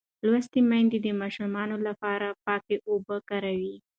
[0.25, 1.55] لوستې میندې د ماشوم
[1.87, 3.75] لپاره پاکې اوبه کاروي.